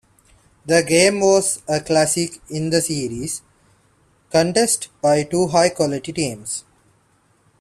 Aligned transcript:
The 0.65 0.81
game 0.81 1.19
was 1.19 1.61
a 1.67 1.79
classic 1.79 2.41
in 2.49 2.71
the 2.71 2.81
series, 2.81 3.43
contested 4.31 4.89
by 4.99 5.21
two 5.21 5.45
high-quality 5.49 6.11
teams. 6.11 6.63